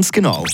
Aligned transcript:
Ganz 0.00 0.12
genau. 0.12 0.46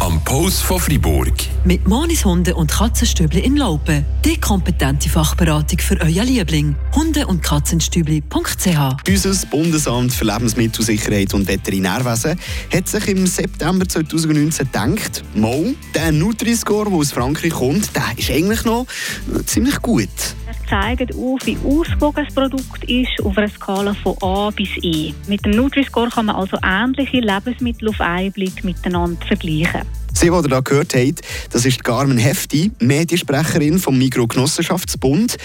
Am 0.00 0.22
Post 0.22 0.64
von 0.64 0.78
Fribourg. 0.78 1.32
Mit 1.64 1.88
Monis 1.88 2.26
Hunde 2.26 2.54
und 2.54 2.70
Katzenstübli 2.70 3.40
in 3.40 3.56
Laupen. 3.56 4.04
Die 4.22 4.38
kompetente 4.38 5.08
Fachberatung 5.08 5.78
für 5.78 5.98
euer 6.02 6.24
Liebling. 6.24 6.76
Hunde- 6.94 7.26
und 7.26 7.42
Katzenstübli.ch 7.42 9.08
Unser 9.08 9.46
Bundesamt 9.46 10.12
für 10.12 10.26
Lebensmittelsicherheit 10.26 11.32
und 11.32 11.48
Veterinärwesen 11.48 12.38
hat 12.70 12.86
sich 12.86 13.08
im 13.08 13.26
September 13.26 13.88
2019 13.88 14.66
gedacht, 14.66 15.24
Mo, 15.34 15.72
der 15.94 16.12
Nutri-Score, 16.12 16.90
der 16.90 16.98
aus 16.98 17.12
Frankreich 17.12 17.54
kommt, 17.54 17.96
der 17.96 18.04
ist 18.18 18.30
eigentlich 18.30 18.62
noch 18.66 18.84
ziemlich 19.46 19.80
gut. 19.80 20.10
Er 20.52 20.68
zeigt 20.68 21.14
auf, 21.14 21.40
wie 21.44 21.56
ausgewogen 21.64 22.24
das 22.24 22.34
Produkt 22.34 22.84
ist 22.84 23.24
auf 23.24 23.38
einer 23.38 23.48
Skala 23.48 23.94
von 23.94 24.16
A 24.20 24.50
bis 24.50 24.68
E. 24.82 25.14
Mit 25.26 25.44
dem 25.46 25.52
Nutri-Score 25.52 26.10
kann 26.10 26.26
man 26.26 26.36
also 26.36 26.58
ähnliche 26.62 27.20
Lebensmittel 27.20 27.88
auf 27.88 28.00
einen 28.00 28.32
Blick 28.32 28.62
miteinander 28.62 29.24
vergleichen. 29.26 29.82
Sie, 30.12 30.28
die 30.28 30.34
ihr 30.34 30.42
da 30.42 30.60
gehört 30.60 30.94
habt, 30.94 31.22
das 31.50 31.64
ist 31.64 31.82
Carmen 31.82 32.18
Hefti, 32.18 32.70
Mediensprecherin 32.80 33.78
vom 33.78 33.96
Migro 33.96 34.26
Genossenschaftsbund. 34.26 35.38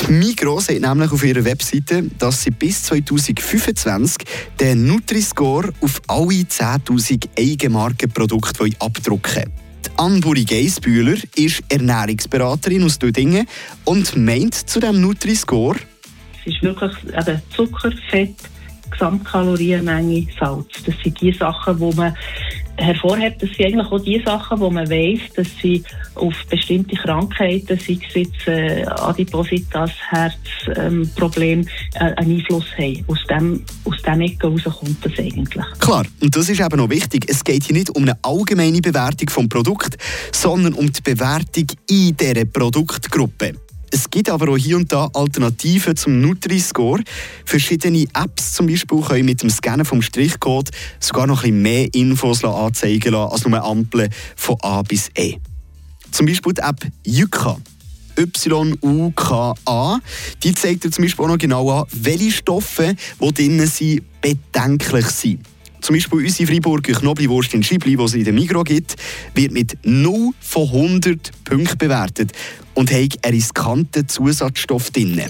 Die 0.00 0.12
Migro 0.12 0.58
sagt 0.58 0.80
nämlich 0.80 1.12
auf 1.12 1.22
ihrer 1.22 1.44
Webseite, 1.44 2.04
dass 2.18 2.42
sie 2.42 2.50
bis 2.50 2.84
2025 2.84 4.26
den 4.58 4.86
Nutri-Score 4.86 5.70
auf 5.82 6.00
alle 6.06 6.44
10'000 6.44 7.28
Eigenmarkenprodukte 7.38 8.70
abdrucken 8.78 9.36
wollen. 9.36 9.65
Anburi 9.98 10.44
Geisbühler 10.44 11.16
ist 11.36 11.62
Ernährungsberaterin 11.68 12.84
aus 12.84 12.98
Dödingen 12.98 13.46
und 13.84 14.16
meint 14.16 14.54
zu 14.54 14.78
dem 14.78 15.00
Nutri-Score, 15.00 15.76
es 16.46 16.52
ist 16.54 16.62
wirklich 16.62 16.92
eben 17.04 17.42
Zucker, 17.54 17.90
Fett, 18.08 18.36
Gesamtkalorienmenge, 18.90 20.28
Salz. 20.38 20.84
Das 20.84 20.94
sind 21.02 21.20
die 21.20 21.32
Sachen, 21.32 21.78
die 21.78 21.96
man 21.96 22.16
hervorhebt. 22.78 23.42
Das 23.42 23.50
sind 23.50 23.66
eigentlich 23.66 23.86
auch 23.86 24.02
die 24.02 24.22
Sachen, 24.24 24.60
wo 24.60 24.70
man 24.70 24.88
weiß, 24.88 25.20
dass 25.34 25.46
sie 25.62 25.82
auf 26.14 26.34
bestimmte 26.48 26.96
Krankheiten, 26.96 27.78
sei 27.78 27.98
es 28.08 28.14
jetzt 28.14 28.46
äh, 28.46 28.84
Adipositas, 28.86 29.90
Herzproblem, 30.10 31.60
ähm, 31.60 31.68
äh, 31.94 31.98
einen 31.98 32.36
Einfluss 32.36 32.66
haben. 32.76 33.04
Aus 33.06 33.18
dem, 33.28 33.64
aus 33.84 34.02
dem 34.02 34.20
Ecke 34.20 34.48
heraus 34.48 34.78
kommt 34.78 35.04
das 35.04 35.18
eigentlich. 35.18 35.64
Klar, 35.78 36.06
und 36.20 36.36
das 36.36 36.48
ist 36.48 36.60
eben 36.60 36.76
noch 36.76 36.90
wichtig. 36.90 37.24
Es 37.28 37.44
geht 37.44 37.64
hier 37.64 37.76
nicht 37.76 37.90
um 37.90 38.02
eine 38.02 38.16
allgemeine 38.22 38.80
Bewertung 38.80 39.28
vom 39.30 39.48
Produkt, 39.48 39.96
sondern 40.32 40.74
um 40.74 40.90
die 40.90 41.02
Bewertung 41.02 41.66
in 41.88 42.16
dieser 42.16 42.44
Produktgruppe. 42.44 43.54
Es 43.96 44.10
gibt 44.10 44.28
aber 44.28 44.52
auch 44.52 44.58
hier 44.58 44.76
und 44.76 44.92
da 44.92 45.08
Alternativen 45.14 45.96
zum 45.96 46.20
Nutri-Score. 46.20 47.02
Verschiedene 47.46 48.04
Apps 48.12 48.52
zum 48.52 48.66
Beispiel 48.66 49.00
können 49.00 49.24
mit 49.24 49.40
dem 49.40 49.48
Scannen 49.48 49.86
vom 49.86 50.02
Strichcode 50.02 50.68
sogar 51.00 51.26
noch 51.26 51.44
ein 51.44 51.44
bisschen 51.44 51.62
mehr 51.62 51.94
Infos 51.94 52.44
anzeigen 52.44 53.12
lassen 53.14 53.32
als 53.32 53.46
nur 53.46 53.64
Ampeln 53.64 54.10
von 54.36 54.58
A 54.60 54.82
bis 54.82 55.08
E. 55.16 55.38
Zum 56.10 56.26
Beispiel 56.26 56.52
die 56.52 56.60
App 56.60 56.86
Yuka. 57.06 57.56
Y-U-K-A. 58.18 59.98
Die 60.42 60.54
zeigt 60.54 60.84
dir 60.84 60.90
zum 60.90 61.04
Beispiel 61.04 61.24
auch 61.24 61.30
noch 61.30 61.38
genau 61.38 61.70
an, 61.70 61.86
welche 61.92 62.32
Stoffe, 62.32 62.94
die 63.18 63.32
drinnen 63.32 63.66
sind, 63.66 64.02
bedenklich 64.20 65.06
sind. 65.06 65.40
Zum 65.80 65.94
Beispiel 65.94 66.18
unsere 66.18 66.50
Freiburger 66.50 66.92
Knoblauchwurst 66.94 67.54
in 67.54 67.62
Schibli, 67.62 67.96
die 67.96 68.02
es 68.02 68.14
in 68.14 68.24
der 68.24 68.32
Migro 68.32 68.62
gibt, 68.64 68.96
wird 69.34 69.52
mit 69.52 69.78
0 69.84 70.32
von 70.40 70.62
100 70.64 71.30
Punkten 71.44 71.78
bewertet 71.78 72.32
und 72.74 72.90
hat 72.90 73.24
einen 73.24 73.34
riskanten 73.34 74.08
Zusatzstoff 74.08 74.90
drin. 74.90 75.22